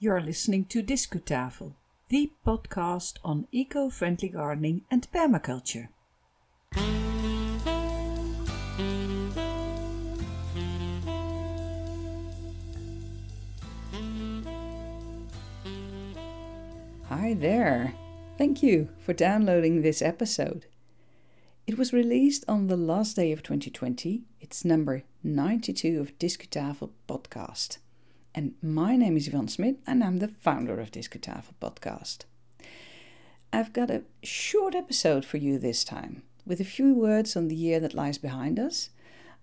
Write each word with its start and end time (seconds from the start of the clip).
You're 0.00 0.20
listening 0.20 0.64
to 0.66 0.82
Discutafel, 0.82 1.74
the 2.08 2.32
podcast 2.44 3.14
on 3.24 3.46
eco 3.52 3.88
friendly 3.88 4.28
gardening 4.28 4.82
and 4.90 5.06
permaculture. 5.12 5.88
Hi 17.08 17.34
there! 17.34 17.94
Thank 18.36 18.64
you 18.64 18.88
for 18.98 19.12
downloading 19.12 19.82
this 19.82 20.02
episode. 20.02 20.66
It 21.68 21.78
was 21.78 21.92
released 21.92 22.44
on 22.48 22.66
the 22.66 22.76
last 22.76 23.14
day 23.14 23.30
of 23.30 23.44
2020. 23.44 24.24
It's 24.40 24.64
number 24.64 25.04
92 25.22 26.00
of 26.00 26.18
Discutafel 26.18 26.90
podcast. 27.08 27.78
And 28.36 28.54
my 28.60 28.96
name 28.96 29.16
is 29.16 29.28
Yvonne 29.28 29.46
Smith, 29.46 29.76
and 29.86 30.02
I'm 30.02 30.18
the 30.18 30.26
founder 30.26 30.80
of 30.80 30.90
this 30.90 31.06
Discutafel 31.06 31.54
podcast. 31.62 32.24
I've 33.52 33.72
got 33.72 33.92
a 33.92 34.02
short 34.24 34.74
episode 34.74 35.24
for 35.24 35.36
you 35.36 35.56
this 35.56 35.84
time, 35.84 36.24
with 36.44 36.60
a 36.60 36.64
few 36.64 36.94
words 36.94 37.36
on 37.36 37.46
the 37.46 37.54
year 37.54 37.78
that 37.78 37.94
lies 37.94 38.18
behind 38.18 38.58
us 38.58 38.90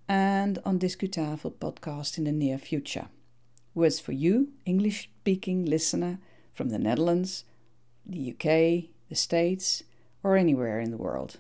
and 0.09 0.59
on 0.65 0.79
this 0.79 0.97
Discutafel 0.97 1.53
podcast 1.53 2.17
in 2.17 2.25
the 2.25 2.33
near 2.33 2.57
future. 2.57 3.07
Words 3.73 4.01
for 4.01 4.11
you, 4.11 4.49
English 4.65 5.09
speaking 5.21 5.63
listener 5.63 6.19
from 6.51 6.67
the 6.67 6.79
Netherlands, 6.79 7.45
the 8.05 8.31
UK, 8.31 8.89
the 9.07 9.15
States, 9.15 9.83
or 10.21 10.35
anywhere 10.35 10.81
in 10.81 10.91
the 10.91 10.97
world. 10.97 11.37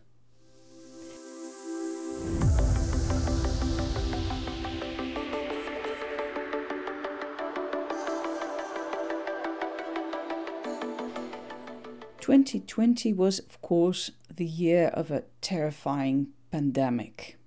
Twenty 12.21 12.59
twenty 12.59 13.13
was, 13.13 13.39
of 13.39 13.61
course, 13.61 14.11
the 14.33 14.45
year 14.45 14.87
of 14.93 15.09
a 15.09 15.23
terrifying 15.41 16.27
pandemic. 16.51 17.37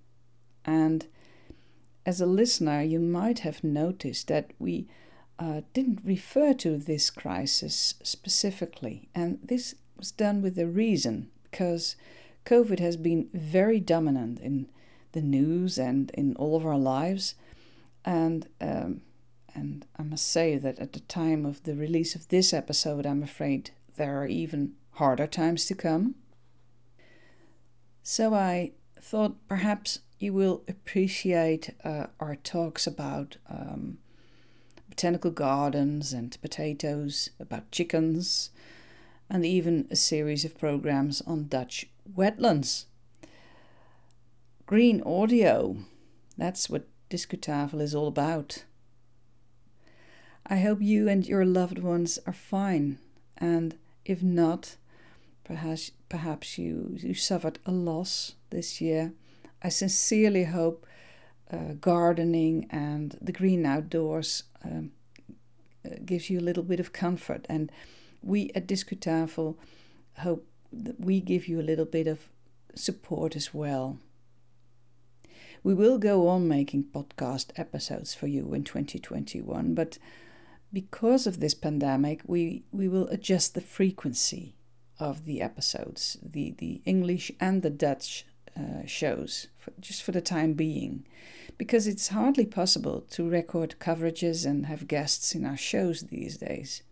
And 0.65 1.07
as 2.05 2.21
a 2.21 2.27
listener, 2.27 2.83
you 2.83 2.99
might 2.99 3.39
have 3.39 3.63
noticed 3.63 4.27
that 4.29 4.51
we 4.59 4.89
uh, 5.39 5.61
didn't 5.73 6.01
refer 6.05 6.55
to 6.55 6.77
this 6.77 7.09
crisis 7.09 7.95
specifically. 8.03 9.09
And 9.15 9.39
this 9.45 9.77
was 9.97 10.11
done 10.11 10.43
with 10.43 10.59
a 10.59 10.67
reason, 10.67 11.31
because 11.45 11.95
COVID 12.45 12.81
has 12.81 12.97
been 12.97 13.29
very 13.33 13.79
dominant 13.79 14.41
in 14.41 14.69
the 15.13 15.23
news 15.23 15.79
and 15.79 16.11
in 16.11 16.35
all 16.35 16.57
of 16.57 16.67
our 16.67 16.79
lives. 16.79 17.37
And, 18.05 18.49
um, 18.61 19.03
and 19.55 19.87
I 19.97 20.03
must 20.03 20.27
say 20.29 20.59
that 20.59 20.81
at 20.81 20.95
the 20.95 21.01
time 21.01 21.47
of 21.47 21.63
the 21.63 21.77
release 21.77 22.17
of 22.17 22.29
this 22.29 22.53
episode, 22.53 23.07
I'm 23.07 23.23
afraid 23.23 23.71
there 23.97 24.21
are 24.21 24.27
even 24.27 24.73
harder 24.93 25.27
times 25.27 25.67
to 25.67 25.75
come. 25.75 26.15
So 28.03 28.35
I 28.35 28.73
thought 29.01 29.37
perhaps 29.49 30.01
you 30.19 30.33
will 30.33 30.63
appreciate 30.69 31.75
uh, 31.85 32.07
our 32.21 32.37
talks 32.37 32.87
about 32.87 33.37
um, 33.49 33.99
botanical 34.89 35.31
gardens 35.31 36.13
and 36.13 36.41
potatoes, 36.41 37.31
about 37.41 37.71
chickens, 37.71 38.51
and 39.29 39.45
even 39.45 39.89
a 39.91 39.97
series 39.97 40.45
of 40.45 40.59
programs 40.59 41.21
on 41.23 41.49
Dutch 41.49 41.87
wetlands. 42.17 42.85
Green 44.67 45.03
audio, 45.03 45.77
that's 46.39 46.71
what 46.71 46.87
Discutafel 47.11 47.81
is 47.81 47.95
all 47.95 48.07
about. 48.07 48.65
I 50.47 50.59
hope 50.59 50.81
you 50.81 51.09
and 51.09 51.27
your 51.27 51.45
loved 51.45 51.79
ones 51.79 52.19
are 52.27 52.33
fine, 52.33 52.99
and 53.37 53.77
if 54.05 54.23
not, 54.23 54.77
perhaps 55.45 55.91
perhaps 56.09 56.59
you, 56.59 56.97
you 57.01 57.15
suffered 57.15 57.59
a 57.67 57.73
loss 57.73 58.35
this 58.51 58.81
year. 58.81 59.13
I 59.63 59.69
sincerely 59.69 60.45
hope 60.45 60.87
uh, 61.51 61.75
gardening 61.81 62.67
and 62.71 63.19
the 63.21 63.33
green 63.33 63.67
outdoors 63.67 64.45
um, 64.65 64.93
uh, 65.85 65.97
gives 66.05 66.31
you 66.31 66.39
a 66.39 66.47
little 66.49 66.63
bit 66.63 66.81
of 66.81 66.93
comfort. 66.93 67.47
And 67.49 67.73
we 68.23 68.51
at 68.55 68.67
Discutafel 68.67 69.57
hope 70.19 70.47
that 70.73 71.01
we 71.01 71.21
give 71.21 71.49
you 71.49 71.61
a 71.61 71.63
little 71.63 71.85
bit 71.85 72.07
of 72.07 72.29
support 72.75 73.37
as 73.37 73.53
well. 73.53 73.99
We 75.63 75.75
will 75.75 75.99
go 75.99 76.29
on 76.29 76.47
making 76.47 76.85
podcast 76.95 77.47
episodes 77.57 78.15
for 78.15 78.27
you 78.27 78.53
in 78.53 78.65
2021, 78.65 79.75
but 79.75 79.99
because 80.75 81.27
of 81.27 81.41
this 81.41 81.55
pandemic, 81.55 82.21
we, 82.27 82.65
we 82.71 82.89
will 82.89 83.09
adjust 83.09 83.55
the 83.55 83.61
frequency 83.63 84.55
of 84.99 85.25
the 85.25 85.41
episodes, 85.41 86.19
the, 86.23 86.55
the 86.59 86.83
English 86.85 87.33
and 87.41 87.63
the 87.63 87.71
Dutch 87.71 88.27
uh, 88.55 88.85
shows, 88.85 89.49
for, 89.57 89.73
just 89.81 90.03
for 90.03 90.13
the 90.13 90.21
time 90.21 90.53
being 90.53 91.07
because 91.59 91.87
it's 91.87 92.09
hardly 92.09 92.47
possible 92.47 93.01
to 93.11 93.29
record 93.29 93.77
coverages 93.79 94.45
and 94.45 94.67
have 94.67 94.89
guests 94.89 95.35
in 95.35 95.45
our 95.45 95.57
shows 95.57 96.03
these 96.03 96.37
days. 96.37 96.83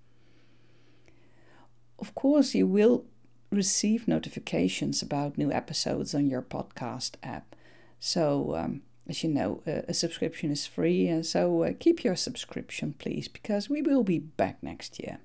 Of 1.98 2.14
course, 2.14 2.54
you 2.54 2.66
will 2.66 3.04
receive 3.50 4.08
notifications 4.08 5.02
about 5.02 5.38
new 5.38 5.52
episodes 5.52 6.14
on 6.14 6.28
your 6.28 6.42
podcast 6.42 7.16
app. 7.22 7.54
So, 7.98 8.56
um, 8.56 8.82
as 9.08 9.24
you 9.24 9.30
know, 9.30 9.62
uh, 9.66 9.82
a 9.88 9.94
subscription 9.94 10.50
is 10.50 10.66
free, 10.66 11.08
and 11.08 11.26
so 11.26 11.62
uh, 11.62 11.72
keep 11.78 12.04
your 12.04 12.16
subscription, 12.16 12.94
please, 12.98 13.28
because 13.28 13.68
we 13.68 13.82
will 13.82 14.04
be 14.04 14.18
back 14.18 14.62
next 14.62 15.00
year. 15.00 15.20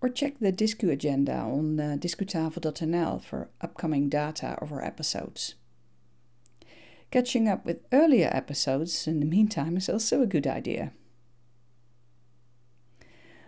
Or 0.00 0.08
check 0.08 0.38
the 0.38 0.52
Discu 0.52 0.90
agenda 0.90 1.34
on 1.34 1.78
uh, 1.78 3.18
for 3.22 3.50
upcoming 3.60 4.08
data 4.08 4.56
of 4.62 4.72
our 4.72 4.82
episodes. 4.82 5.56
Catching 7.10 7.48
up 7.48 7.66
with 7.66 7.84
earlier 7.92 8.30
episodes 8.32 9.06
in 9.06 9.18
the 9.18 9.26
meantime 9.26 9.76
is 9.76 9.88
also 9.88 10.22
a 10.22 10.26
good 10.26 10.46
idea. 10.46 10.92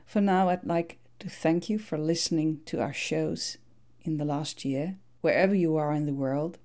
For 0.04 0.20
now, 0.20 0.49
I'd 0.49 0.66
like 0.66 0.99
to 1.20 1.31
thank 1.31 1.70
you 1.70 1.78
for 1.78 1.97
listening 1.97 2.60
to 2.66 2.81
our 2.81 2.93
shows 2.93 3.56
in 4.03 4.19
the 4.19 4.25
last 4.25 4.64
year, 4.64 4.99
wherever 5.20 5.54
you 5.54 5.76
are 5.76 5.93
in 5.93 6.06
the 6.06 6.12
world, 6.12 6.59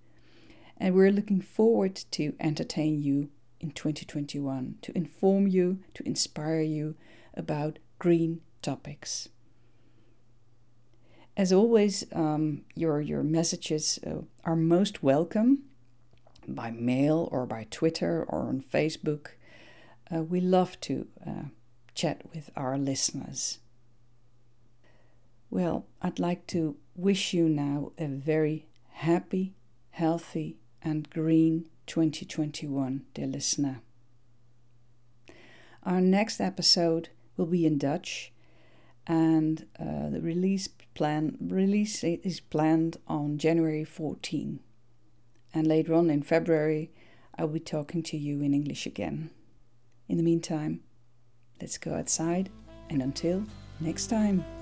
and 0.80 0.94
we're 0.94 1.12
looking 1.12 1.42
forward 1.42 1.96
to 2.12 2.34
entertain 2.40 3.02
you 3.02 3.30
in 3.60 3.72
2021, 3.72 4.76
to 4.82 4.96
inform 4.96 5.48
you, 5.48 5.80
to 5.94 6.06
inspire 6.06 6.62
you 6.62 6.96
about 7.34 7.80
green 8.00 8.42
topics. 8.62 9.30
As 11.36 11.54
always, 11.54 12.04
um, 12.14 12.62
your, 12.76 13.02
your 13.02 13.24
messages 13.24 14.00
uh, 14.06 14.22
are 14.44 14.56
most 14.56 15.04
welcome 15.04 15.64
by 16.48 16.72
mail 16.72 17.28
or 17.32 17.46
by 17.46 17.68
Twitter 17.70 18.26
or 18.28 18.42
on 18.42 18.62
Facebook. 18.62 19.28
Uh, 20.14 20.24
we 20.24 20.40
love 20.40 20.80
to 20.82 21.08
uh, 21.26 21.44
chat 21.94 22.22
with 22.34 22.50
our 22.56 22.78
listeners. 22.78 23.60
Well, 25.50 25.86
I'd 26.02 26.20
like 26.20 26.48
to 26.48 26.78
wish 26.96 27.34
you 27.34 27.48
now 27.48 27.92
a 27.98 28.08
very 28.08 28.68
happy, 28.92 29.54
healthy, 29.92 30.58
and 30.82 31.10
green 31.10 31.68
2021, 31.88 33.06
dear 33.14 33.28
listener. 33.28 33.82
Our 35.84 36.02
next 36.02 36.42
episode 36.42 37.10
will 37.36 37.46
be 37.46 37.66
in 37.66 37.78
Dutch, 37.78 38.32
and 39.06 39.66
uh, 39.80 40.10
the 40.10 40.22
release 40.22 40.68
plan 40.96 41.38
release 41.40 42.04
is 42.04 42.40
planned 42.40 42.98
on 43.08 43.38
January 43.38 43.84
14 43.84 44.60
and 45.54 45.68
later 45.68 45.94
on 45.94 46.10
in 46.10 46.22
February, 46.22 46.92
I'll 47.38 47.48
be 47.48 47.60
talking 47.60 48.04
to 48.04 48.18
you 48.18 48.42
in 48.42 48.54
English 48.54 48.86
again. 48.86 49.32
In 50.08 50.18
the 50.18 50.24
meantime, 50.24 50.82
let's 51.60 51.78
go 51.78 51.94
outside, 51.96 52.50
and 52.90 53.02
until 53.02 53.44
next 53.80 54.08
time. 54.08 54.57